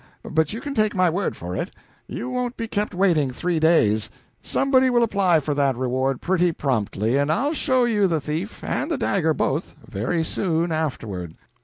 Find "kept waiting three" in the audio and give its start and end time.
2.67-3.59